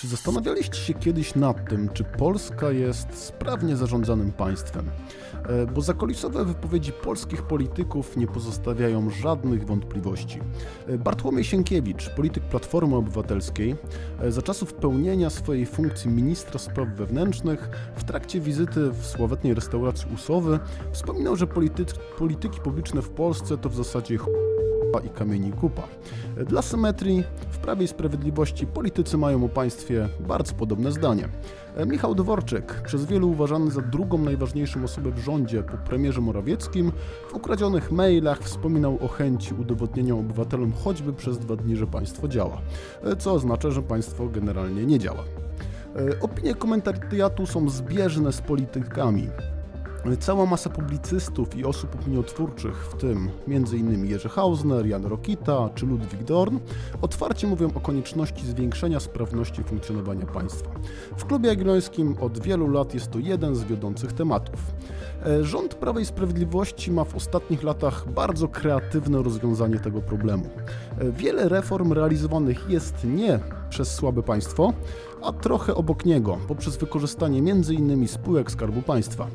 [0.00, 4.90] Czy zastanawialiście się kiedyś nad tym, czy Polska jest sprawnie zarządzanym państwem?
[5.48, 10.40] E, bo zakulisowe wypowiedzi polskich polityków nie pozostawiają żadnych wątpliwości.
[10.86, 13.76] E, Bartłomiej Sienkiewicz, polityk Platformy Obywatelskiej,
[14.20, 20.06] e, za czasów pełnienia swojej funkcji ministra spraw wewnętrznych, w trakcie wizyty w sławetnej restauracji
[20.14, 20.58] Usowy,
[20.92, 21.84] wspominał, że polity
[22.18, 24.26] polityki publiczne w Polsce to w zasadzie ch
[24.98, 25.82] i kamieni kupa.
[26.46, 31.28] Dla symetrii w Prawie i Sprawiedliwości politycy mają o państwie bardzo podobne zdanie.
[31.86, 36.92] Michał Dworczyk, przez wielu uważany za drugą najważniejszą osobę w rządzie po premierze Morawieckim,
[37.28, 42.60] w ukradzionych mailach wspominał o chęci udowodnienia obywatelom choćby przez dwa dni, że państwo działa,
[43.18, 45.24] co oznacza, że państwo generalnie nie działa.
[46.20, 49.28] Opinie komentariatu są zbieżne z politykami.
[50.20, 54.06] Cała masa publicystów i osób opiniotwórczych, w tym m.in.
[54.06, 56.58] Jerzy Hausner, Jan Rokita czy Ludwik Dorn,
[57.02, 60.70] otwarcie mówią o konieczności zwiększenia sprawności funkcjonowania państwa.
[61.16, 64.60] W Klubie Jagiellońskim od wielu lat jest to jeden z wiodących tematów.
[65.40, 70.44] Rząd Prawa i Sprawiedliwości ma w ostatnich latach bardzo kreatywne rozwiązanie tego problemu.
[71.00, 73.40] Wiele reform realizowanych jest nie
[73.70, 74.72] przez słabe państwo,
[75.22, 78.08] a trochę obok niego, poprzez wykorzystanie m.in.
[78.08, 79.26] spółek Skarbu Państwa.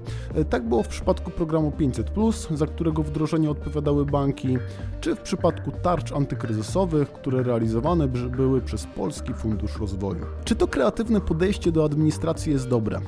[0.50, 2.12] Tak było w przypadku programu 500,
[2.52, 4.58] za którego wdrożenie odpowiadały banki,
[5.02, 10.26] czy w przypadku tarcz antykryzysowych, które realizowane były przez Polski Fundusz Rozwoju.
[10.46, 13.00] Czy to kreatywne podejście do administracji jest dobre?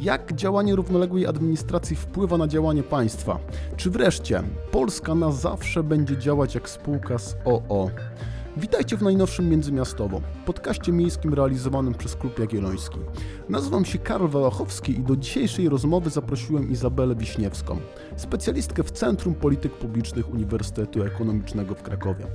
[0.00, 3.38] Jak działanie równoległej administracji wpływa na działanie państwa?
[3.76, 7.90] Czy wreszcie Polska na zawsze będzie działać jak spółka z OO?
[8.58, 12.98] Witajcie w najnowszym Międzymiastowo, podcaście miejskim realizowanym przez Klub Jagielloński.
[13.48, 17.78] Nazywam się Karol Walachowski i do dzisiejszej rozmowy zaprosiłem Izabelę Wiśniewską,
[18.16, 22.26] specjalistkę w Centrum Polityk Publicznych Uniwersytetu Ekonomicznego w Krakowie.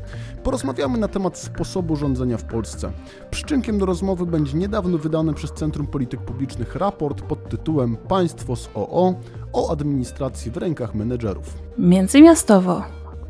[0.43, 2.91] Porozmawiamy na temat sposobu rządzenia w Polsce.
[3.31, 8.69] Przyczynkiem do rozmowy będzie niedawno wydany przez Centrum Polityk Publicznych raport pod tytułem Państwo z
[8.73, 9.13] OO
[9.53, 11.53] o administracji w rękach menedżerów.
[11.77, 12.83] Międzymiastowo.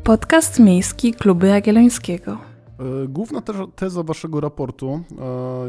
[0.04, 2.51] Podcast miejski Klubu Jagiellońskiego.
[2.82, 3.42] E, główna
[3.76, 5.00] teza waszego raportu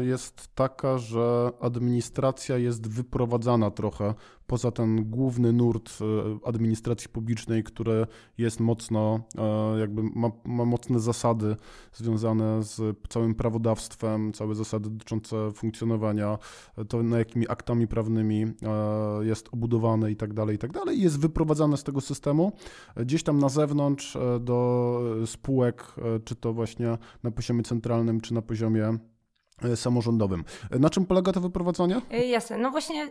[0.00, 4.14] e, jest taka, że administracja jest wyprowadzana trochę
[4.46, 6.04] poza ten główny nurt e,
[6.48, 8.06] administracji publicznej, który
[8.38, 9.20] jest mocno,
[9.78, 11.56] jakby ma, ma mocne zasady
[11.92, 16.38] związane z całym prawodawstwem, całe zasady dotyczące funkcjonowania,
[16.88, 18.46] to na jakimi aktami prawnymi
[19.20, 22.52] jest obudowane i tak dalej, i tak dalej, jest wyprowadzane z tego systemu
[22.96, 25.94] gdzieś tam na zewnątrz do spółek,
[26.24, 28.98] czy to właśnie na poziomie centralnym czy na poziomie
[29.62, 30.44] e, samorządowym.
[30.70, 32.00] E, na czym polega to wyprowadzanie?
[32.10, 32.58] E, jasne.
[32.58, 33.08] No właśnie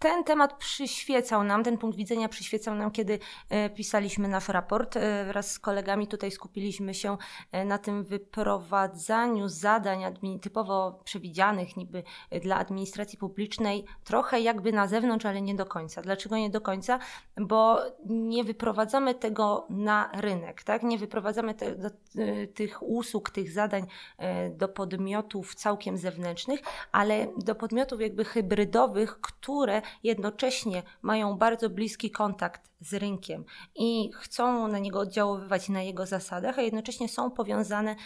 [0.00, 3.18] ten temat przyświecał nam, ten punkt widzenia przyświecał nam, kiedy
[3.48, 4.96] e, pisaliśmy nasz raport.
[4.96, 7.16] E, wraz z kolegami tutaj skupiliśmy się
[7.52, 10.00] e, na tym wyprowadzaniu zadań
[10.42, 12.02] typowo przewidzianych niby
[12.42, 16.02] dla administracji publicznej, trochę jakby na zewnątrz, ale nie do końca.
[16.02, 16.98] Dlaczego nie do końca?
[17.36, 20.82] Bo nie wyprowadzamy tego na rynek, tak?
[20.82, 21.90] Nie wyprowadzamy te, do,
[22.54, 23.86] tych usług, tych zadań
[24.50, 26.60] do podmiotów całkiem zewnętrznych,
[26.92, 34.68] ale do podmiotów jakby hybrydowych, które jednocześnie mają bardzo bliski kontakt z rynkiem i chcą
[34.68, 37.96] na niego oddziaływać na jego zasadach, a jednocześnie są powiązane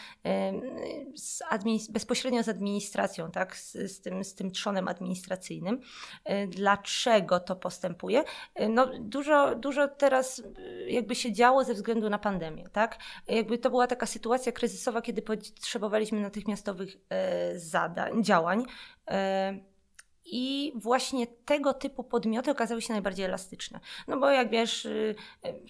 [1.14, 3.56] z bezpośrednio z administracją, tak?
[3.56, 5.80] Z, z, tym, z tym trzonem administracyjnym.
[6.24, 8.24] E, dlaczego to postępuje?
[8.54, 12.68] E, no, dużo, dużo teraz e, jakby się działo ze względu na pandemię.
[12.72, 12.98] Tak?
[13.28, 16.96] Jakby to była taka sytuacja kryzysowa, kiedy potrzebowaliśmy natychmiastowych
[17.56, 18.64] zadań, działań.
[20.24, 23.80] I właśnie tego typu podmioty okazały się najbardziej elastyczne.
[24.08, 25.14] No bo jak wiesz, y,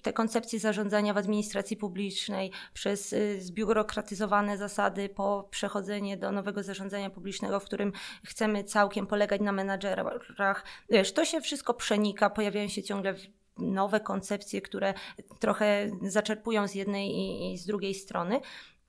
[0.01, 7.09] te koncepcje zarządzania w administracji publicznej przez y, zbiurokratyzowane zasady po przechodzenie do nowego zarządzania
[7.09, 7.91] publicznego, w którym
[8.23, 13.15] chcemy całkiem polegać na menadżerach, wiesz, to się wszystko przenika, pojawiają się ciągle
[13.57, 14.93] nowe koncepcje, które
[15.39, 17.11] trochę zaczerpują z jednej
[17.51, 18.39] i z drugiej strony.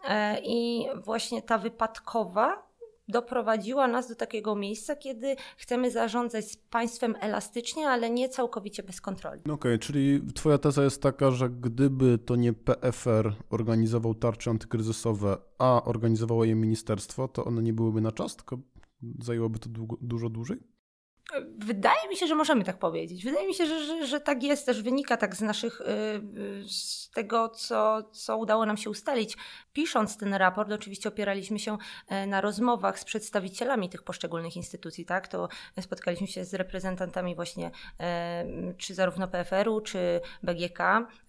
[0.05, 2.66] E, I właśnie ta wypadkowa
[3.09, 9.01] doprowadziła nas do takiego miejsca, kiedy chcemy zarządzać z państwem elastycznie, ale nie całkowicie bez
[9.01, 9.41] kontroli.
[9.41, 15.37] Okej, okay, czyli twoja teza jest taka, że gdyby to nie PFR organizował tarcze antykryzysowe,
[15.59, 18.59] a organizowało je ministerstwo, to one nie byłyby na czas, tylko
[19.19, 20.76] zajęłoby to długo, dużo dłużej?
[21.59, 23.25] Wydaje mi się, że możemy tak powiedzieć.
[23.25, 25.85] Wydaje mi się, że, że, że tak jest, też wynika tak z naszych, y,
[26.41, 29.37] y, z tego, co, co udało nam się ustalić.
[29.73, 31.79] Pisząc ten raport, oczywiście opieraliśmy się
[32.09, 35.29] e, na rozmowach z przedstawicielami tych poszczególnych instytucji, tak?
[35.29, 35.49] To
[35.81, 37.71] spotkaliśmy się z reprezentantami właśnie
[38.01, 38.45] e,
[38.79, 40.79] czy zarówno PFR-u, czy BGK,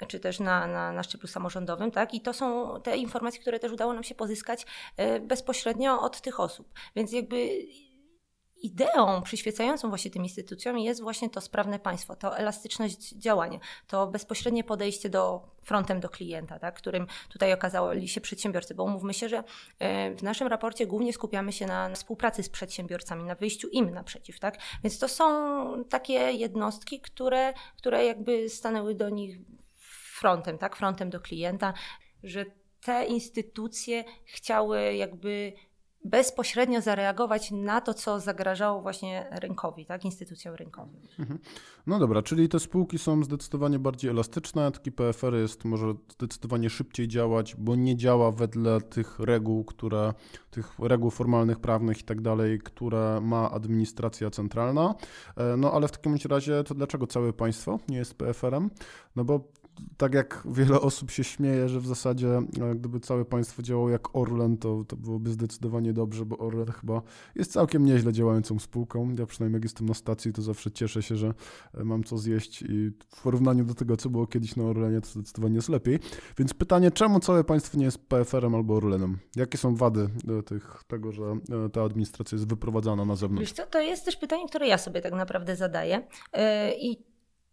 [0.07, 2.13] czy też na, na, na szczeblu samorządowym, tak?
[2.13, 4.65] I to są te informacje, które też udało nam się pozyskać
[4.97, 6.73] e, bezpośrednio od tych osób.
[6.95, 7.49] Więc jakby
[8.61, 14.63] ideą przyświecającą właśnie tym instytucjom jest właśnie to sprawne państwo, to elastyczność działania, to bezpośrednie
[14.63, 19.43] podejście do frontem do klienta, tak, którym tutaj okazali się przedsiębiorcy, bo umówmy się, że
[19.79, 24.39] e, w naszym raporcie głównie skupiamy się na współpracy z przedsiębiorcami, na wyjściu im naprzeciw,
[24.39, 29.37] tak, więc to są takie jednostki, które, które jakby stanęły do nich
[30.13, 31.73] frontem, tak, frontem do klienta,
[32.23, 32.45] że
[32.81, 35.53] te instytucje chciały jakby
[36.05, 41.01] bezpośrednio zareagować na to, co zagrażało właśnie rynkowi, tak, instytucjom rynkowym.
[41.19, 41.39] Mhm.
[41.87, 47.07] No dobra, czyli te spółki są zdecydowanie bardziej elastyczne, taki PFR jest może zdecydowanie szybciej
[47.07, 50.13] działać, bo nie działa wedle tych reguł, które,
[50.51, 54.95] tych reguł formalnych, prawnych i tak dalej, które ma administracja centralna.
[55.37, 58.69] E, no ale w takim razie to dlaczego całe państwo nie jest PFR-em?
[59.15, 59.39] No bo
[59.97, 64.15] tak jak wiele osób się śmieje, że w zasadzie e, gdyby całe państwo działało jak
[64.15, 67.01] Orlen, to, to byłoby zdecydowanie dobrze, bo Orlen chyba
[67.35, 69.15] jest całkiem nieźle działającą spółką.
[69.19, 71.33] Ja przynajmniej jak jestem na stacji, to zawsze cieszę się, że
[71.73, 75.07] e, mam co zjeść i w porównaniu do tego, co było kiedyś na Orlenie, to
[75.07, 75.99] zdecydowanie jest lepiej.
[76.37, 79.17] Więc pytanie, czemu całe państwo nie jest PFR-em albo Orlenem?
[79.35, 80.09] Jakie są wady
[80.45, 81.23] tych, tego, że
[81.65, 83.41] e, ta administracja jest wyprowadzana na zewnątrz?
[83.41, 86.07] Wiesz co, to jest też pytanie, które ja sobie tak naprawdę zadaję
[86.81, 87.06] i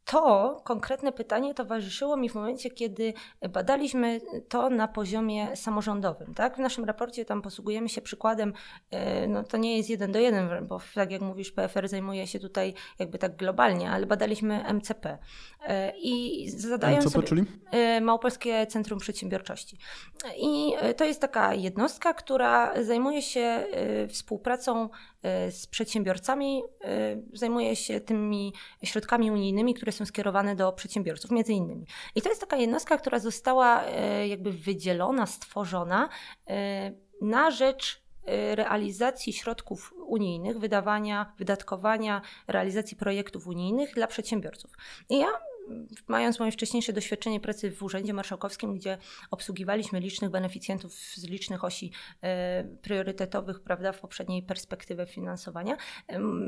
[0.05, 3.13] to konkretne pytanie towarzyszyło mi w momencie, kiedy
[3.49, 6.35] badaliśmy to na poziomie samorządowym.
[6.35, 6.57] Tak?
[6.57, 8.53] W naszym raporcie tam posługujemy się przykładem,
[8.91, 12.39] e, no to nie jest jeden do jeden, bo tak jak mówisz, PFR zajmuje się
[12.39, 15.19] tutaj jakby tak globalnie, ale badaliśmy MCP.
[15.67, 17.45] E, I zadając MCP, sobie, czyli?
[17.71, 19.79] E, Małopolskie Centrum Przedsiębiorczości.
[20.39, 23.67] I to jest taka jednostka, która zajmuje się
[24.09, 24.89] współpracą
[25.51, 26.63] z przedsiębiorcami,
[27.33, 28.53] zajmuje się tymi
[28.85, 31.87] środkami unijnymi, które są skierowane do przedsiębiorców, między innymi.
[32.15, 36.09] I to jest taka jednostka, która została e, jakby wydzielona, stworzona
[37.21, 38.05] na rzecz
[38.55, 44.71] realizacji środków unijnych, wydawania, wydatkowania, realizacji projektów unijnych dla przedsiębiorców.
[45.09, 45.29] I ja
[46.09, 48.99] mając moje wcześniejsze doświadczenie pracy w Urzędzie Marszałkowskim, gdzie
[49.31, 55.77] obsługiwaliśmy licznych beneficjentów z licznych osi e, priorytetowych, prawda, w poprzedniej perspektywie finansowania,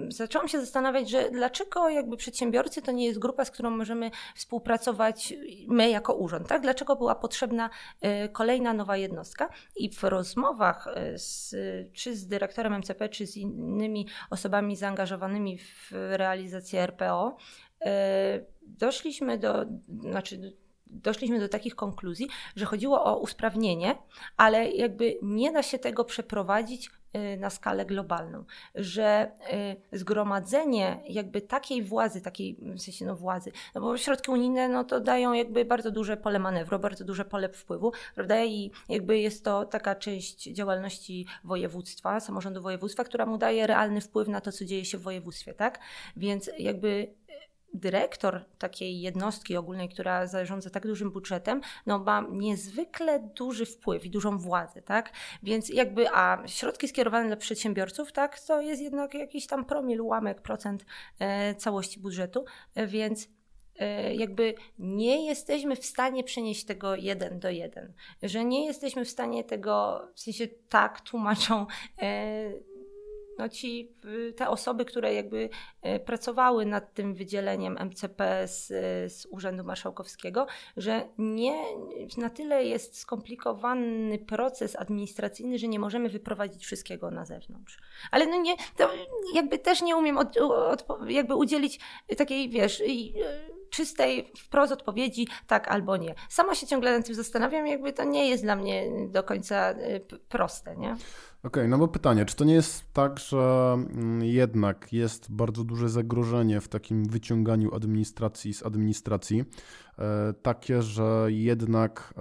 [0.09, 5.35] zaczęłam się zastanawiać, że dlaczego jakby przedsiębiorcy to nie jest grupa, z którą możemy współpracować
[5.69, 6.62] my jako urząd, tak?
[6.62, 7.71] Dlaczego była potrzebna
[8.01, 9.49] e, kolejna nowa jednostka?
[9.77, 11.55] I w rozmowach e, z,
[11.93, 17.37] czy z dyrektorem MCP, czy z innymi osobami zaangażowanymi w realizację RPO,
[18.62, 19.64] doszliśmy do,
[20.00, 20.56] znaczy
[20.87, 23.99] doszliśmy do takich konkluzji, że chodziło o usprawnienie,
[24.37, 28.44] ale jakby nie da się tego przeprowadzić e, na skalę globalną,
[28.75, 34.69] że e, zgromadzenie jakby takiej władzy, takiej w sensie no władzy, no bo środki unijne
[34.69, 39.19] no to dają jakby bardzo duże pole manewru, bardzo duże pole wpływu, prawda, i jakby
[39.19, 44.52] jest to taka część działalności województwa, samorządu województwa, która mu daje realny wpływ na to,
[44.52, 45.81] co dzieje się w województwie, tak,
[46.17, 47.14] więc jakby
[47.81, 54.11] dyrektor takiej jednostki ogólnej, która zarządza tak dużym budżetem, no ma niezwykle duży wpływ i
[54.11, 55.12] dużą władzę, tak?
[55.43, 60.43] Więc jakby, a środki skierowane dla przedsiębiorców, tak, to jest jednak jakiś tam promil, ułamek,
[60.43, 60.84] procent
[61.19, 62.44] e, całości budżetu,
[62.75, 63.28] e, więc
[63.78, 67.93] e, jakby nie jesteśmy w stanie przenieść tego jeden do jeden,
[68.23, 71.67] że nie jesteśmy w stanie tego, w sensie tak tłumaczą
[73.38, 73.93] no ci,
[74.37, 75.49] te osoby, które jakby
[75.83, 78.66] e, pracowały nad tym wydzieleniem MCP z,
[79.12, 81.55] z Urzędu Marszałkowskiego, że nie
[82.16, 87.78] na tyle jest skomplikowany proces administracyjny, że nie możemy wyprowadzić wszystkiego na zewnątrz.
[88.11, 88.90] Ale no nie, to
[89.35, 91.81] jakby też nie umiem od, od, jakby udzielić
[92.16, 92.83] takiej, wiesz,
[93.70, 96.14] czystej wprost odpowiedzi tak albo nie.
[96.28, 100.00] Sama się ciągle nad tym zastanawiam, jakby to nie jest dla mnie do końca e,
[100.28, 100.96] proste, nie?
[101.46, 105.64] Okej, okay, no bo pytanie, czy to nie jest tak, że mm, jednak jest bardzo
[105.64, 109.44] duże zagrożenie w takim wyciąganiu administracji z administracji,
[109.99, 112.20] e, takie, że jednak e,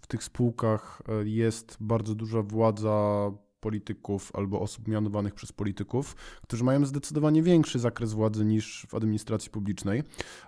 [0.00, 3.30] w tych spółkach e, jest bardzo duża władza
[3.64, 9.50] polityków albo osób mianowanych przez polityków, którzy mają zdecydowanie większy zakres władzy niż w administracji
[9.50, 10.02] publicznej.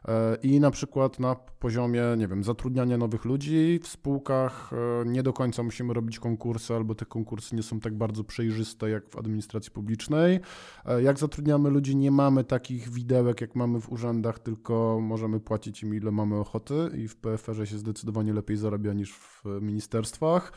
[0.09, 5.23] E, I na przykład na poziomie, nie wiem, zatrudniania nowych ludzi w spółkach e, nie
[5.23, 9.17] do końca musimy robić konkursy, albo te konkursy nie są tak bardzo przejrzyste jak w
[9.17, 10.41] administracji publicznej.
[10.85, 15.83] E, jak zatrudniamy ludzi, nie mamy takich widełek, jak mamy w urzędach, tylko możemy płacić
[15.83, 20.53] im ile mamy ochoty i w PFR-ze się zdecydowanie lepiej zarabia niż w ministerstwach.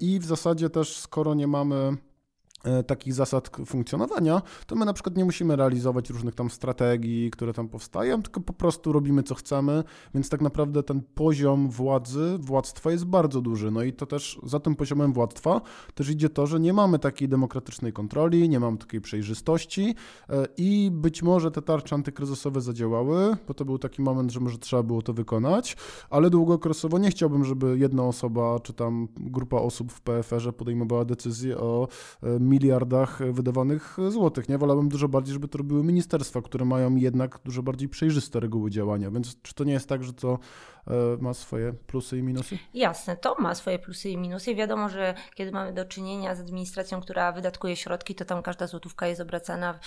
[0.00, 2.15] I w zasadzie też, skoro nie mamy E,
[2.86, 7.68] takich zasad funkcjonowania, to my na przykład nie musimy realizować różnych tam strategii, które tam
[7.68, 13.04] powstają, tylko po prostu robimy co chcemy, więc tak naprawdę ten poziom władzy, władztwa jest
[13.04, 13.70] bardzo duży.
[13.70, 15.60] No i to też za tym poziomem władztwa
[15.94, 19.94] też idzie to, że nie mamy takiej demokratycznej kontroli, nie mamy takiej przejrzystości
[20.28, 24.58] e, i być może te tarcze antykryzysowe zadziałały, bo to był taki moment, że może
[24.58, 25.76] trzeba było to wykonać,
[26.10, 31.58] ale długookresowo nie chciałbym, żeby jedna osoba czy tam grupa osób w PFR-ze podejmowała decyzję
[31.58, 31.88] o
[32.22, 34.48] e, miliardach wydawanych złotych.
[34.48, 38.70] Nie wolałbym dużo bardziej, żeby to robiły ministerstwa, które mają jednak dużo bardziej przejrzyste reguły
[38.70, 39.10] działania.
[39.10, 40.38] Więc czy to nie jest tak, że to
[41.20, 42.58] ma swoje plusy i minusy?
[42.74, 44.54] Jasne, to ma swoje plusy i minusy.
[44.54, 49.06] Wiadomo, że kiedy mamy do czynienia z administracją, która wydatkuje środki, to tam każda złotówka
[49.06, 49.78] jest obracana w,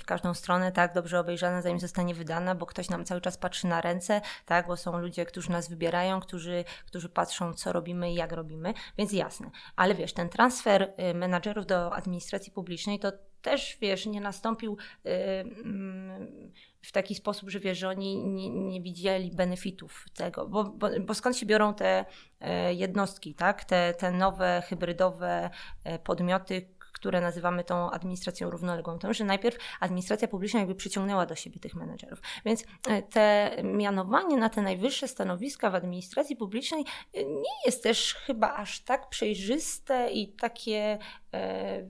[0.00, 3.66] w każdą stronę, tak, dobrze obejrzana, zanim zostanie wydana, bo ktoś nam cały czas patrzy
[3.66, 8.14] na ręce, tak, bo są ludzie, którzy nas wybierają, którzy, którzy patrzą, co robimy i
[8.14, 9.50] jak robimy, więc jasne.
[9.76, 13.12] Ale wiesz, ten transfer y, menadżerów do administracji publicznej, to
[13.46, 14.76] też, wiesz, nie nastąpił
[15.06, 20.64] y, mm, w taki sposób, że wiesz, że oni nie, nie widzieli benefitów tego, bo,
[20.64, 22.04] bo, bo, skąd się biorą te
[22.40, 23.64] e, jednostki, tak?
[23.64, 25.50] Te, te nowe, hybrydowe
[25.84, 31.34] e, podmioty, które nazywamy tą administracją równoległą, to że najpierw administracja publiczna jakby przyciągnęła do
[31.34, 32.20] siebie tych menedżerów.
[32.44, 36.84] Więc e, te mianowanie na te najwyższe stanowiska w administracji publicznej
[37.14, 40.98] nie jest też chyba aż tak przejrzyste i takie
[41.34, 41.82] e,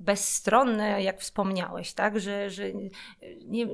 [0.00, 2.64] bezstronne, jak wspomniałeś, tak, że, że
[3.46, 3.66] nie,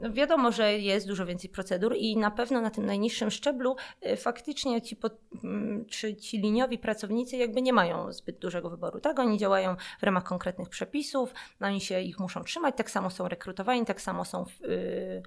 [0.00, 4.16] no wiadomo, że jest dużo więcej procedur i na pewno na tym najniższym szczeblu y,
[4.16, 9.18] faktycznie ci, pod, mm, czy ci liniowi pracownicy jakby nie mają zbyt dużego wyboru, tak,
[9.18, 13.84] oni działają w ramach konkretnych przepisów, oni się ich muszą trzymać, tak samo są rekrutowani,
[13.84, 15.22] tak samo są Y,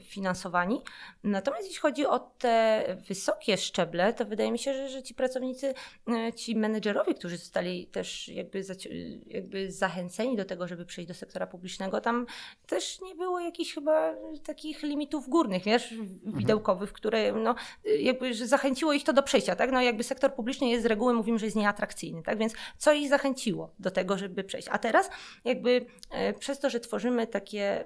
[0.00, 0.82] finansowani.
[1.24, 5.74] Natomiast jeśli chodzi o te wysokie szczeble, to wydaje mi się, że, że ci pracownicy,
[6.28, 8.64] y, ci menedżerowie, którzy zostali też jakby,
[9.26, 12.26] jakby zachęceni do tego, żeby przejść do sektora publicznego, tam
[12.66, 16.38] też nie było jakichś chyba takich limitów górnych, wiesz, mhm.
[16.38, 17.54] widełkowych, które no,
[17.98, 19.72] jakby zachęciło ich to do przejścia, tak?
[19.72, 22.38] No jakby sektor publiczny jest z reguły, mówimy, że jest nieatrakcyjny, tak?
[22.38, 24.68] Więc co ich zachęciło do tego, żeby przejść?
[24.70, 25.10] A teraz
[25.44, 25.70] jakby
[26.30, 27.84] y, przez to, że tworzymy takie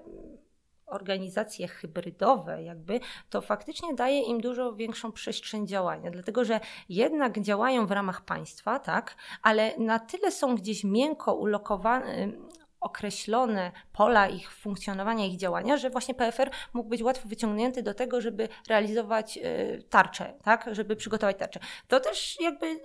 [0.86, 3.00] organizacje hybrydowe, jakby,
[3.30, 8.78] to faktycznie daje im dużo większą przestrzeń działania, dlatego że jednak działają w ramach państwa,
[8.78, 12.28] tak, ale na tyle są gdzieś miękko ulokowane,
[12.80, 18.20] określone pola ich funkcjonowania, ich działania, że właśnie PFR mógł być łatwo wyciągnięty do tego,
[18.20, 20.68] żeby realizować y, tarczę, tak?
[20.72, 21.60] żeby przygotować tarczę.
[21.88, 22.78] To też jakby y,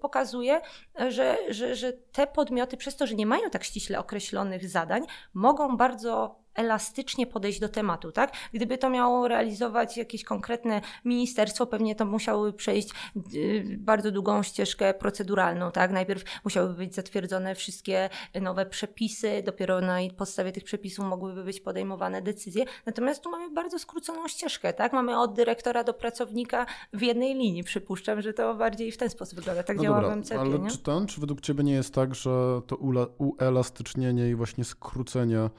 [0.00, 0.60] pokazuje,
[1.08, 5.02] że, że, że te podmioty przez to, że nie mają tak ściśle określonych zadań,
[5.34, 8.32] mogą bardzo elastycznie podejść do tematu, tak?
[8.52, 12.90] Gdyby to miało realizować jakieś konkretne ministerstwo, pewnie to musiałoby przejść
[13.34, 15.90] y, bardzo długą ścieżkę proceduralną, tak?
[15.90, 22.22] Najpierw musiałyby być zatwierdzone wszystkie nowe przepisy, dopiero na podstawie tych przepisów mogłyby być podejmowane
[22.22, 22.64] decyzje.
[22.86, 24.92] Natomiast tu mamy bardzo skróconą ścieżkę, tak?
[24.92, 27.64] Mamy od dyrektora do pracownika w jednej linii.
[27.64, 29.62] Przypuszczam, że to bardziej w ten sposób wygląda.
[29.62, 30.70] Tak no działa dobra, w MCP, ale nie?
[30.70, 32.76] czy ten, czy według Ciebie nie jest tak, że to
[33.18, 35.50] uelastycznienie i właśnie skrócenie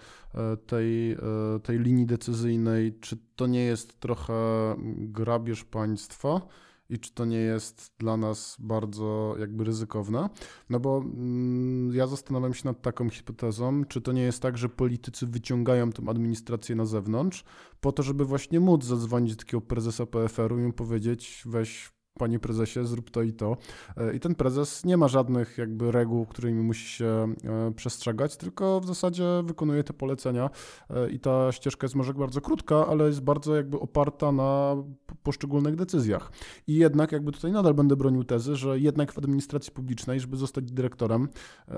[0.67, 4.33] tej tej, e, tej linii decyzyjnej, czy to nie jest trochę
[4.97, 6.41] grabież państwa?
[6.89, 10.29] i czy to nie jest dla nas bardzo jakby ryzykowne.
[10.69, 14.69] No bo mm, ja zastanawiam się nad taką hipotezą, czy to nie jest tak, że
[14.69, 17.43] politycy wyciągają tę administrację na zewnątrz
[17.81, 22.39] po to, żeby właśnie móc zadzwonić do takiego prezesa PFR-u i mu powiedzieć weź panie
[22.39, 23.57] prezesie, zrób to i to.
[23.97, 28.79] E, I ten prezes nie ma żadnych jakby reguł, którymi musi się e, przestrzegać, tylko
[28.79, 30.49] w zasadzie wykonuje te polecenia
[30.89, 34.75] e, i ta ścieżka jest może bardzo krótka, ale jest bardzo jakby oparta na
[35.23, 36.31] poszczególnych decyzjach.
[36.67, 40.71] I jednak jakby tutaj nadal będę bronił tezy, że jednak w administracji publicznej, żeby zostać
[40.71, 41.27] dyrektorem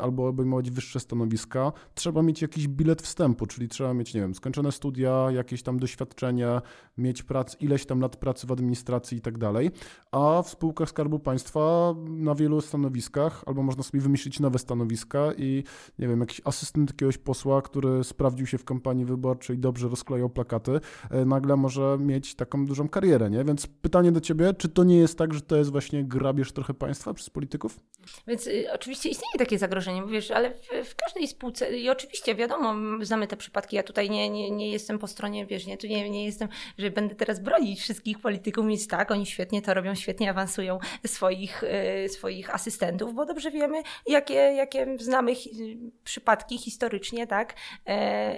[0.02, 4.72] albo obejmować wyższe stanowiska, trzeba mieć jakiś bilet wstępu, czyli trzeba mieć, nie wiem, skończone
[4.72, 6.62] studia, jakieś tam doświadczenie,
[6.98, 9.72] mieć prac, ileś tam lat pracy w administracji i tak dalej,
[10.12, 15.64] a w spółkach Skarbu Państwa na wielu stanowiskach, albo można sobie wymyślić nowe stanowiska i
[16.00, 20.80] nie wiem, jakiś asystent jakiegoś posła, który sprawdził się w kampanii wyborczej, dobrze rozklejał plakaty,
[21.10, 23.44] e, nagle może mieć taką dużą karierę, nie?
[23.44, 26.74] Więc pytanie do ciebie, czy to nie jest tak, że to jest właśnie grabież trochę
[26.74, 27.80] państwa przez polityków?
[28.28, 32.36] Więc y, oczywiście istnieje takie zagrożenie, bo wiesz, ale w, w, każdej spółce i oczywiście
[32.36, 35.88] wiadomo, znamy te przypadki, ja tutaj nie, nie, nie jestem po stronie, wiesz, nie, tu
[35.88, 39.96] nie, nie jestem, że będę teraz bronić wszystkich polityków, nic tak, oni świetnie to robią,
[39.96, 41.64] świetnie świetnie awansują swoich,
[42.08, 47.54] swoich asystentów, bo dobrze wiemy, jakie, jakie znamy hi przypadki historycznie, tak?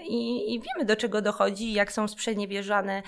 [0.03, 3.03] I, I wiemy, do czego dochodzi, jak są sprzeniewierzane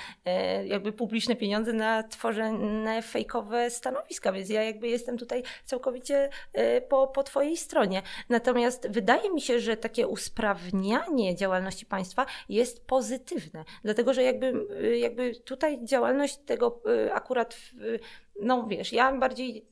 [0.66, 6.30] jakby publiczne pieniądze na tworzone fejkowe stanowiska, więc ja jakby jestem tutaj całkowicie
[6.90, 8.02] po, po Twojej stronie.
[8.30, 14.54] Natomiast wydaje mi się, że takie usprawnianie działalności państwa jest pozytywne, dlatego że jakby,
[15.00, 17.58] jakby tutaj działalność tego y, akurat,
[18.42, 19.66] no wiesz, ja bardziej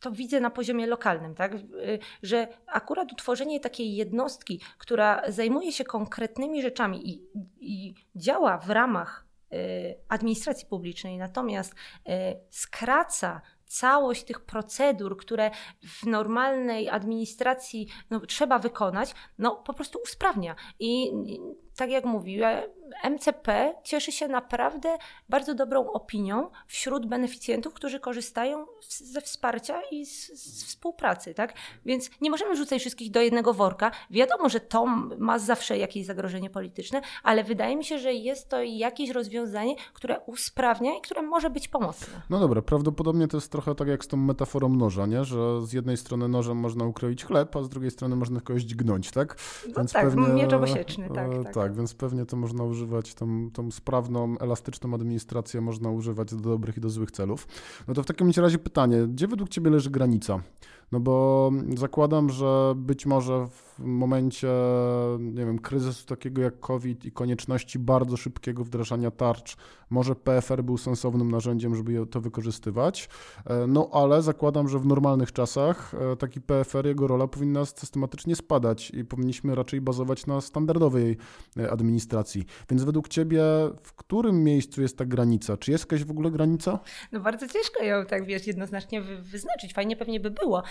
[0.00, 1.54] to widzę na poziomie lokalnym, tak?
[1.54, 7.22] Y, że akurat utworzenie takiej jednostki, która zajmuje się konkretnymi rzeczami i,
[7.60, 9.56] i działa w ramach y,
[10.08, 11.74] administracji publicznej, natomiast
[12.50, 15.50] skraca całość tych procedur, które
[15.82, 20.54] w normalnej administracji no, trzeba wykonać, no po prostu usprawnia.
[20.78, 21.12] I
[21.78, 22.62] tak jak mówiłem,
[23.10, 24.88] MCP cieszy się naprawdę
[25.28, 31.54] bardzo dobrą opinią wśród beneficjentów, którzy korzystają ze wsparcia i z, z, współpracy, tak?
[31.84, 33.90] Więc nie możemy rzucać wszystkich do jednego worka.
[34.10, 34.86] Wiadomo, że to
[35.18, 40.20] ma zawsze jakieś zagrożenie polityczne, ale wydaje mi się, że jest to jakieś rozwiązanie, które
[40.20, 42.20] usprawnia i które może być pomocne.
[42.30, 45.24] No dobra, prawdopodobnie to jest trochę tak jak z tą metaforą noża, nie?
[45.24, 49.10] Że z jednej strony nożem można ukroić chleb, a z drugiej strony można kogoś dźgnąć,
[49.10, 49.36] tak?
[49.68, 51.67] No więc tak, pewnie, miecz obosieczny, tak, e, tak.
[51.68, 56.76] Tak, więc pewnie to można używać tą, tą sprawną, elastyczną administrację można używać do dobrych
[56.76, 57.48] i do złych celów.
[57.88, 60.40] No to w takim razie pytanie, gdzie według Ciebie leży granica?
[60.92, 64.48] No bo zakładam, że być może w momencie,
[65.18, 69.56] nie wiem, kryzysu takiego jak COVID i konieczności bardzo szybkiego wdrażania tarcz,
[69.90, 73.08] może PFR był sensownym narzędziem, żeby to wykorzystywać.
[73.46, 78.36] E, no ale zakładam, że w normalnych czasach e, taki PFR, jego rola powinna systematycznie
[78.36, 81.16] spadać i powinniśmy raczej bazować na standardowej
[81.56, 82.44] e, administracji.
[82.70, 83.42] Więc według Ciebie,
[83.82, 85.56] w którym miejscu jest ta granica?
[85.56, 86.78] Czy jest jakaś w ogóle granica?
[87.12, 89.74] No bardzo ciężko ją tak, wiesz, jednoznacznie wyznaczyć.
[89.74, 90.62] Fajnie pewnie by było,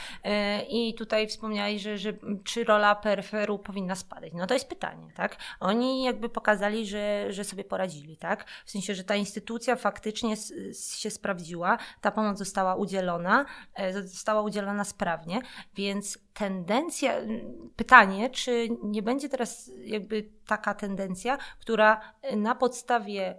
[0.70, 4.34] I tutaj wspomniałeś, że, że czy rola PRFR-u powinna spadać.
[4.34, 5.38] No to jest pytanie, tak?
[5.60, 8.46] Oni jakby pokazali, że, że sobie poradzili, tak?
[8.66, 10.36] W sensie, że ta instytucja faktycznie
[10.98, 13.46] się sprawdziła, ta pomoc została udzielona,
[13.76, 15.42] e, została udzielona sprawnie,
[15.76, 17.14] więc tendencja,
[17.76, 22.02] pytanie, czy nie będzie teraz jakby taka tendencja, która
[22.36, 23.36] na podstawie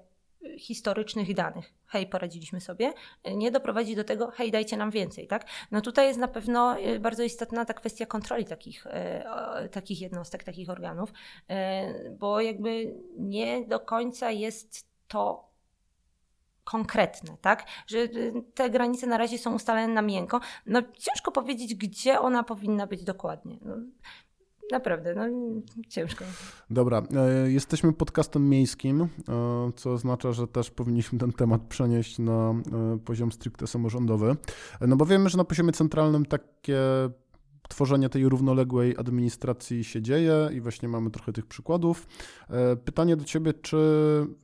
[0.59, 2.93] historycznych danych, hej, poradziliśmy sobie,
[3.25, 5.47] nie doprowadzi do tego, hej, dajcie nam więcej, tak?
[5.71, 10.45] No tutaj jest na pewno y, bardzo istotna ta kwestia kontroli takich, y, takich jednostek,
[10.45, 15.49] takich organów, y, bo jakby nie do końca jest to
[16.65, 17.67] konkretne, tak?
[17.87, 17.99] Że
[18.55, 20.41] te granice na razie są ustalone na miękko.
[20.67, 23.59] No ciężko powiedzieć, gdzie ona powinna być dokładnie.
[23.63, 23.77] No,
[24.73, 25.23] Naprawdę, no
[25.89, 26.25] ciężko.
[26.71, 29.09] Dobra, e, jesteśmy podcastem miejskim, e,
[29.77, 34.37] co oznacza, że też powinniśmy ten temat przenieść na e, poziom stricte samorządowy.
[34.81, 36.81] No bo wiemy, że na poziomie centralnym takie
[37.69, 42.07] tworzenie tej równoległej administracji się dzieje i właśnie mamy trochę tych przykładów.
[42.51, 43.77] E, pytanie do Ciebie, czy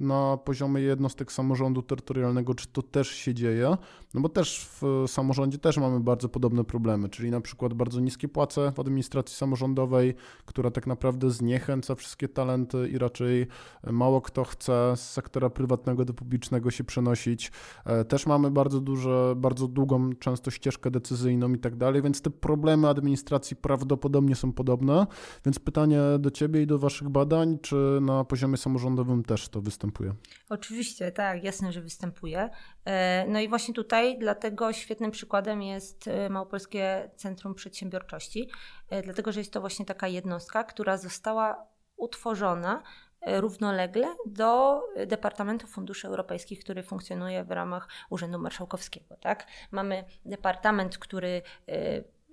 [0.00, 3.76] na poziomie jednostek samorządu terytorialnego, czy to też się dzieje?
[4.14, 8.28] No bo też w samorządzie też mamy bardzo podobne problemy, czyli na przykład bardzo niskie
[8.28, 10.14] płace w administracji samorządowej,
[10.46, 13.46] która tak naprawdę zniechęca wszystkie talenty i raczej
[13.90, 17.52] mało kto chce z sektora prywatnego do publicznego się przenosić.
[17.84, 22.30] E, też mamy bardzo duże, bardzo długą często ścieżkę decyzyjną i tak dalej, więc te
[22.30, 25.06] problemy administracyjne administracji prawdopodobnie są podobne,
[25.44, 30.14] więc pytanie do Ciebie i do Waszych badań, czy na poziomie samorządowym też to występuje?
[30.48, 32.50] Oczywiście, tak, jasne, że występuje.
[32.84, 38.50] E, no i właśnie tutaj dlatego świetnym przykładem jest e, Małopolskie Centrum Przedsiębiorczości,
[38.90, 42.82] e, dlatego że jest to właśnie taka jednostka, która została utworzona
[43.26, 49.16] równolegle do Departamentu Funduszy Europejskich, który funkcjonuje w ramach Urzędu Marszałkowskiego.
[49.20, 49.46] Tak?
[49.70, 51.42] Mamy departament, który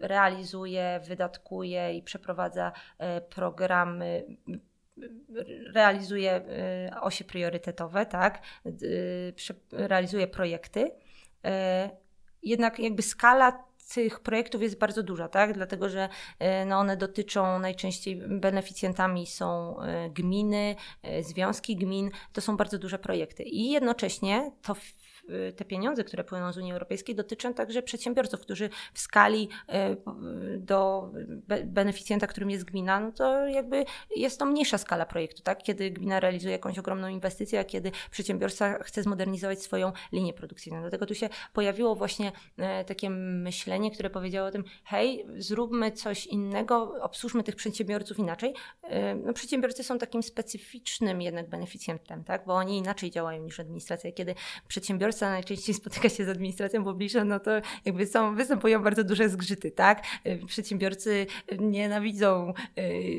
[0.01, 4.25] realizuje, wydatkuje i przeprowadza e, programy
[5.73, 8.41] realizuje e, osie priorytetowe, tak,
[9.71, 10.91] realizuje projekty.
[11.45, 11.89] E,
[12.43, 15.53] jednak jakby skala tych projektów jest bardzo duża, tak?
[15.53, 16.09] dlatego że
[16.65, 19.77] no one dotyczą najczęściej beneficjentami są
[20.09, 20.75] gminy,
[21.21, 23.43] związki gmin, to są bardzo duże projekty.
[23.43, 24.75] I jednocześnie to
[25.55, 31.11] te pieniądze, które płyną z Unii Europejskiej, dotyczą także przedsiębiorców, którzy w skali y, do
[31.65, 35.63] beneficjenta, którym jest gmina, no to jakby jest to mniejsza skala projektu, tak?
[35.63, 40.81] Kiedy gmina realizuje jakąś ogromną inwestycję, a kiedy przedsiębiorca chce zmodernizować swoją linię produkcyjną.
[40.81, 46.27] Dlatego tu się pojawiło właśnie e, takie myślenie, które powiedziało o tym, hej, zróbmy coś
[46.27, 48.53] innego, obsłużmy tych przedsiębiorców inaczej.
[48.83, 52.45] E, no, przedsiębiorcy są takim specyficznym jednak beneficjentem, tak?
[52.45, 54.11] Bo oni inaczej działają niż administracja.
[54.11, 54.35] Kiedy
[54.67, 57.51] przedsiębiorcy przedsiębiorca najczęściej spotyka się z administracją publiczną, no to
[57.85, 60.03] jakby są, występują bardzo duże zgrzyty, tak?
[60.47, 61.27] Przedsiębiorcy
[61.59, 62.53] nienawidzą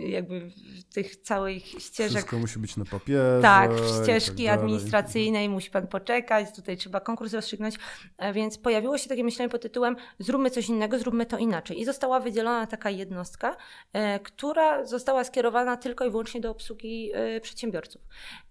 [0.06, 0.50] jakby
[0.94, 2.16] tych całych ścieżek.
[2.16, 3.38] Wszystko musi być na papierze.
[3.42, 3.70] Tak,
[4.02, 7.74] ścieżki tak administracyjnej, musi pan poczekać, tutaj trzeba konkurs rozstrzygnąć,
[8.34, 11.80] więc pojawiło się takie myślenie pod tytułem zróbmy coś innego, zróbmy to inaczej.
[11.80, 13.56] I została wydzielona taka jednostka,
[14.22, 18.02] która została skierowana tylko i wyłącznie do obsługi przedsiębiorców.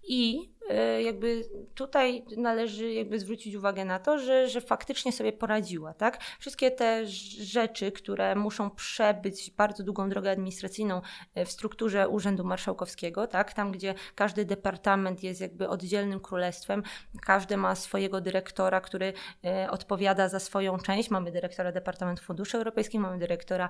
[0.04, 5.94] I e, jakby tutaj należy jakby zwrócić uwagę na to, że, że faktycznie sobie poradziła,
[5.94, 6.22] tak?
[6.38, 7.06] Wszystkie te
[7.40, 11.00] rzeczy, które muszą przebyć bardzo długą drogę administracyjną
[11.34, 13.52] e, w strukturze Urzędu Marszałkowskiego, tak?
[13.52, 16.82] Tam, gdzie każdy departament jest jakby oddzielnym królestwem,
[17.26, 19.12] każdy ma swojego dyrektora, który
[19.44, 21.10] e, odpowiada za swoją część.
[21.10, 23.68] Mamy dyrektora Departamentu Funduszy Europejskich, mamy dyrektora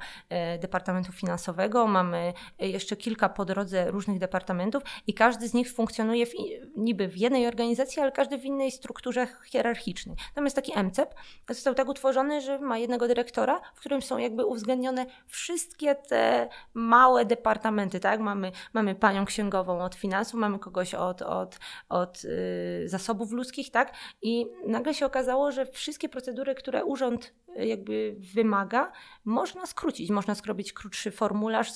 [0.58, 6.32] Departamentu Finansowego, mamy jeszcze kilka po drodze różnych departamentów i każdy z nich funkcjonuje w,
[6.76, 10.16] niby w jednej organizacji, ale każdy w innej strukturze hierarchicznej.
[10.44, 11.14] Jest taki MCEP,
[11.48, 17.24] został tak utworzony, że ma jednego dyrektora, w którym są jakby uwzględnione wszystkie te małe
[17.24, 18.20] departamenty, tak?
[18.20, 21.58] Mamy, mamy panią księgową od finansów, mamy kogoś od, od,
[21.88, 23.92] od yy, zasobów ludzkich, tak?
[24.22, 28.92] I nagle się okazało, że wszystkie procedury, które urząd jakby wymaga,
[29.24, 30.10] można skrócić.
[30.10, 31.72] Można skrobić krótszy formularz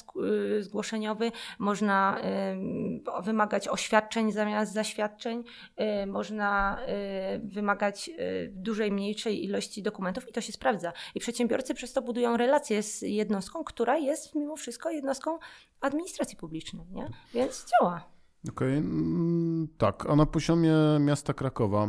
[0.59, 2.19] y, zgłoszeniowy, można
[3.19, 5.45] y, wymagać oświadczeń zamiast zaświadczeń,
[6.03, 6.79] y, można
[7.45, 8.11] wymagać
[8.51, 10.93] dużej, mniejszej ilości dokumentów i to się sprawdza.
[11.15, 15.39] I przedsiębiorcy przez to budują relacje z jednostką, która jest mimo wszystko jednostką
[15.81, 17.11] administracji publicznej, nie?
[17.35, 18.17] więc działa.
[18.49, 18.91] Okej, okay.
[18.91, 21.89] Mm, tak, a na poziomie miasta Krakowa,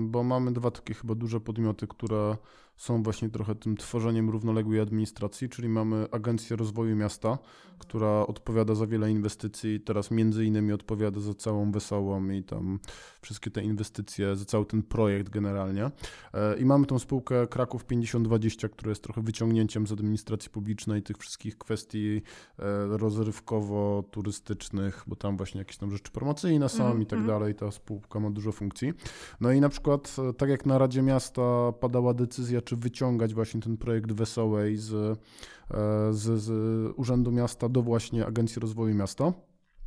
[0.00, 2.36] bo mamy dwa takie chyba duże podmioty, które
[2.76, 7.38] są właśnie trochę tym tworzeniem równoległej administracji, czyli mamy Agencję Rozwoju Miasta,
[7.78, 12.78] która odpowiada za wiele inwestycji, teraz między innymi odpowiada za całą Wesołą i tam
[13.20, 15.90] wszystkie te inwestycje, za cały ten projekt generalnie.
[16.34, 21.18] E, I mamy tą spółkę Kraków 5020, która jest trochę wyciągnięciem z administracji publicznej tych
[21.18, 22.22] wszystkich kwestii
[22.58, 22.62] e,
[22.98, 27.28] rozrywkowo-turystycznych, bo tam właśnie jakieś tam rzeczy promocyjne są mm, i tak mm.
[27.28, 27.54] dalej.
[27.54, 28.92] Ta spółka ma dużo funkcji.
[29.40, 33.60] No i na przykład, e, tak jak na Radzie Miasta padała decyzja, czy wyciągać właśnie
[33.60, 35.16] ten projekt Wesołej z, e,
[36.12, 36.50] z, z
[36.96, 39.32] Urzędu Miasta do właśnie Agencji Rozwoju Miasta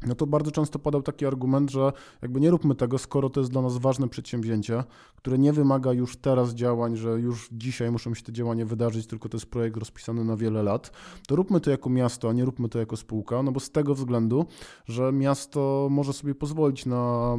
[0.06, 3.52] no to bardzo często padał taki argument, że jakby nie róbmy tego, skoro to jest
[3.52, 4.84] dla nas ważne przedsięwzięcie,
[5.16, 9.30] które nie wymaga już teraz działań, że już dzisiaj muszą się te działania wydarzyć, tylko
[9.30, 10.92] to jest projekt rozpisany na wiele lat,
[11.28, 13.96] to róbmy to jako miasto, a nie róbmy to jako spółka, no bo z tego
[13.96, 14.46] względu,
[14.86, 17.36] że miasto może sobie pozwolić na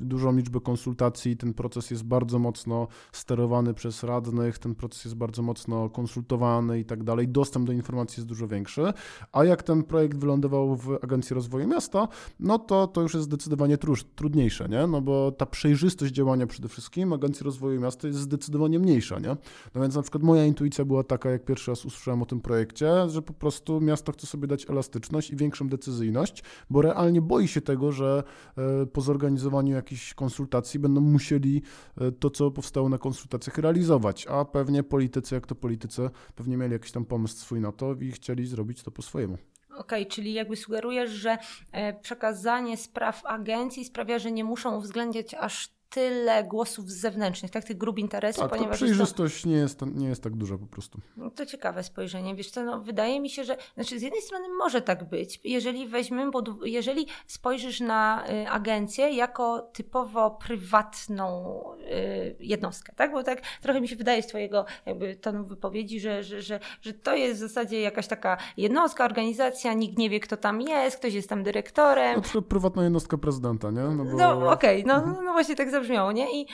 [0.00, 5.42] dużą liczbę konsultacji, ten proces jest bardzo mocno sterowany przez radnych, ten proces jest bardzo
[5.42, 8.92] mocno konsultowany i tak dalej, dostęp do informacji jest dużo większy,
[9.32, 11.97] a jak ten projekt wylądował w Agencji Rozwoju Miasta,
[12.40, 13.78] no to to już jest zdecydowanie
[14.16, 14.86] trudniejsze, nie?
[14.86, 19.36] No bo ta przejrzystość działania przede wszystkim Agencji Rozwoju Miasta jest zdecydowanie mniejsza, nie?
[19.74, 23.08] No więc na przykład moja intuicja była taka, jak pierwszy raz usłyszałem o tym projekcie,
[23.08, 27.60] że po prostu miasto chce sobie dać elastyczność i większą decyzyjność, bo realnie boi się
[27.60, 28.22] tego, że
[28.56, 31.62] e, po zorganizowaniu jakichś konsultacji będą musieli
[32.00, 36.72] e, to, co powstało na konsultacjach realizować, a pewnie politycy, jak to politycy, pewnie mieli
[36.72, 39.38] jakiś tam pomysł swój na to i chcieli zrobić to po swojemu.
[39.78, 41.38] Okej, okay, czyli jakby sugerujesz, że
[41.72, 47.78] e, przekazanie spraw agencji sprawia, że nie muszą uwzględniać aż tyle głosów zewnętrznych, tak, tych
[47.78, 48.76] grup interesów, tak, ponieważ...
[48.76, 49.48] przejrzystość to...
[49.48, 51.00] nie, jest, nie jest tak duża po prostu.
[51.16, 52.34] No to ciekawe spojrzenie.
[52.34, 55.88] Wiesz co, no, wydaje mi się, że znaczy z jednej strony może tak być, jeżeli
[55.88, 63.42] weźmiemy, bo jeżeli spojrzysz na y, agencję jako typowo prywatną y, jednostkę, tak, bo tak
[63.60, 67.36] trochę mi się wydaje z twojego jakby tonu wypowiedzi, że, że, że, że to jest
[67.36, 71.42] w zasadzie jakaś taka jednostka, organizacja, nikt nie wie kto tam jest, ktoś jest tam
[71.42, 72.22] dyrektorem.
[72.34, 73.80] No, prywatna jednostka prezydenta, nie?
[73.80, 74.16] No, bo...
[74.16, 75.24] no okej, okay, no, mhm.
[75.24, 76.40] no właśnie tak zabrzmiało, nie?
[76.40, 76.46] I y,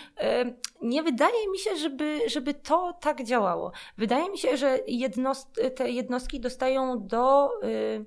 [0.83, 3.73] nie wydaje mi się, żeby, żeby to tak działało.
[3.99, 7.51] Wydaje mi się, że jednost te jednostki dostają do.
[7.65, 8.05] Y,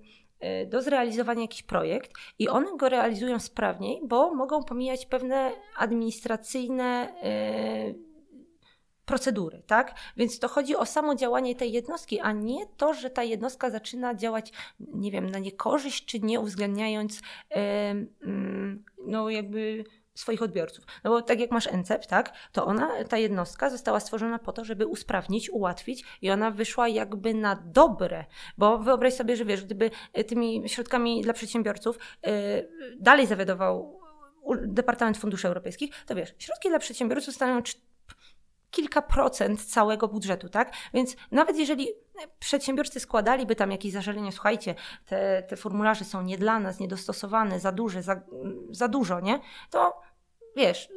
[0.68, 7.14] do zrealizowania jakiś projekt i one go realizują sprawniej, bo mogą pomijać pewne administracyjne
[9.08, 9.96] procedury, tak?
[10.18, 14.16] Więc to chodzi o samo działanie tej jednostki, a nie to, że ta jednostka zaczyna
[14.16, 17.22] działać, nie wiem, na niekorzyść, czy nie uwzględniając,
[19.08, 19.84] no jakby
[20.20, 20.86] swoich odbiorców.
[21.04, 24.66] No bo tak jak masz NCEP, tak, to ona, ta jednostka została stworzona po to,
[24.66, 28.26] żeby usprawnić, ułatwić i ona wyszła jakby na dobre,
[28.58, 32.32] bo wyobraź sobie, że wiesz, gdyby e, tymi środkami dla przedsiębiorców yy,
[33.00, 34.00] dalej zawiadował
[34.56, 37.62] Departament Funduszy Europejskich, to wiesz, środki dla przedsiębiorców stanowią
[38.72, 40.74] kilka procent całego budżetu, tak?
[40.94, 41.88] Więc nawet jeżeli
[42.40, 44.76] przedsiębiorcy składaliby tam jakieś zażalenie, słuchajcie,
[45.06, 48.22] te, te formularze są nie dla nas, niedostosowane, za duże, za,
[48.70, 49.40] za dużo, nie?
[49.70, 50.02] To
[50.58, 50.90] wiesz,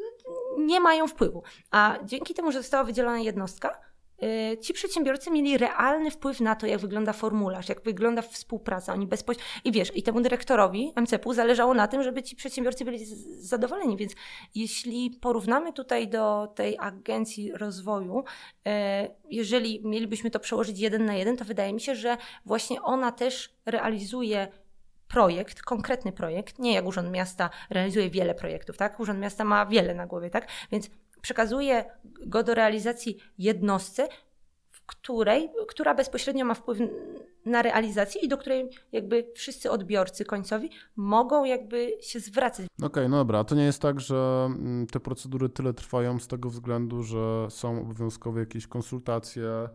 [0.58, 1.42] nie mają wpływu.
[1.70, 3.80] A dzięki temu, że została wydzielona jednostka,
[4.22, 8.92] y, ci przedsiębiorcy mieli realny wpływ na to, jak wygląda formularz, jak wygląda współpraca.
[8.92, 9.50] Oni bezpośrednio.
[9.64, 13.06] I wiesz, i temu dyrektorowi MCP-u zależało na tym, żeby ci przedsiębiorcy byli
[13.38, 13.96] zadowoleni.
[13.96, 14.12] Więc
[14.54, 18.24] jeśli porównamy tutaj do tej agencji rozwoju,
[18.66, 23.12] e, jeżeli mielibyśmy to przełożyć jeden na jeden, to wydaje mi się, że właśnie ona
[23.12, 24.48] też realizuje
[25.10, 29.00] projekt, konkretny projekt, nie jak Urząd Miasta realizuje wiele projektów, tak?
[29.00, 30.48] Urząd Miasta ma wiele na głowie, tak?
[30.72, 30.90] Więc
[31.22, 31.84] przekazuje
[32.26, 34.08] go do realizacji jednostce,
[34.90, 36.78] której, która bezpośrednio ma wpływ
[37.46, 42.66] na realizację i do której jakby wszyscy odbiorcy końcowi mogą jakby się zwracać.
[42.82, 46.28] Okej, no dobra, a to nie jest tak, że mm, te procedury tyle trwają z
[46.28, 49.68] tego względu, że są obowiązkowe jakieś konsultacje,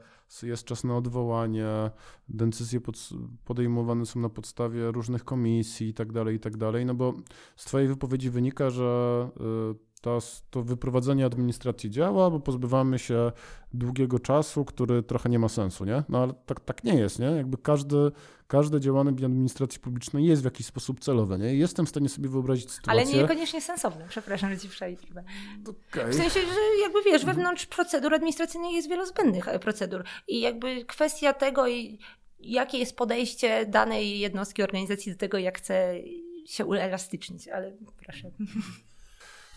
[0.43, 1.67] jest czas na odwołanie,
[2.29, 2.95] decyzje pod,
[3.45, 7.13] podejmowane są na podstawie różnych komisji i tak dalej, i tak dalej, no bo
[7.55, 9.29] z Twojej wypowiedzi wynika, że
[10.05, 13.31] y, to, wyprowadzenie administracji działa, bo pozbywamy się
[13.73, 16.03] długiego czasu, który trochę nie ma sensu, nie?
[16.09, 17.25] No ale tak, tak nie jest, nie?
[17.25, 18.11] Jakby każdy,
[18.47, 21.55] każde działanie administracji publicznej jest w jakiś sposób celowe, nie?
[21.55, 22.91] I Jestem w stanie sobie wyobrazić sytuację...
[22.91, 25.03] Ale niekoniecznie sensowne, przepraszam, że ci przejdę.
[25.91, 26.11] Okej.
[26.11, 30.85] W sensie, że jakby wiesz, wewnątrz procedur administracyjnych jest wiele zbędnych e, procedur i jakby
[30.85, 31.65] kwestia tego,
[32.39, 35.95] jakie jest podejście danej jednostki organizacji do tego, jak chce
[36.45, 37.73] się uelastycznić, ale
[38.05, 38.31] proszę.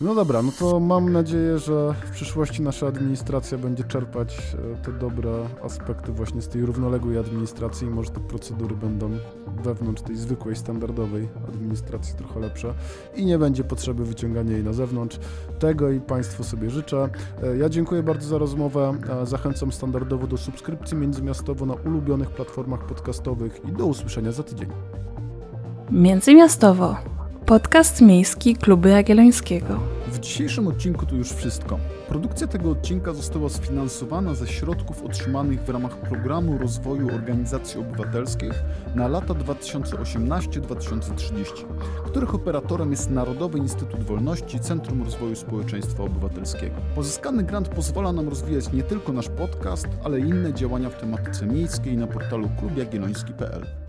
[0.01, 4.91] No dobra, no to mam nadzieję, że w przyszłości nasza administracja będzie czerpać e, te
[4.91, 5.31] dobre
[5.63, 9.09] aspekty właśnie z tej równoległej administracji i może te procedury będą
[9.63, 12.73] wewnątrz tej zwykłej, standardowej administracji trochę lepsze
[13.15, 15.19] i nie będzie potrzeby wyciągania jej na zewnątrz.
[15.59, 17.09] Tego i Państwu sobie życzę.
[17.43, 18.93] E, Ja dziękuję bardzo za rozmowę.
[19.23, 24.69] Zachęcam standardowo do subskrypcji międzymiastowo na ulubionych platformach podcastowych i do usłyszenia za tydzień.
[25.91, 27.18] Międzymiastowo.
[27.49, 29.79] Podcast miejski Kluby Jagiellońskiego.
[30.07, 31.79] W dzisiejszym odcinku to już wszystko.
[32.07, 38.53] Produkcja tego odcinka została sfinansowana ze środków otrzymanych w ramach Programu Rozwoju Organizacji Obywatelskich
[38.95, 41.45] na lata 2018-2030,
[42.05, 46.75] których operatorem jest Narodowy Instytut Wolności Centrum Rozwoju Społeczeństwa Obywatelskiego.
[46.95, 51.97] Pozyskany grant pozwala nam rozwijać nie tylko nasz podcast, ale inne działania w tematyce miejskiej
[51.97, 53.88] na portalu klubjagielloński.pl.